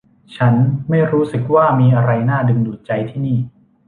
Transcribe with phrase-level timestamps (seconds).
[0.35, 0.53] ฉัน
[0.89, 3.39] ไม่รู้สึกว่ามีอะไรน่าดึงดูดใจที่นี่